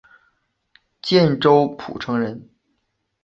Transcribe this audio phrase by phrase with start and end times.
[0.99, 2.49] 建州浦城人。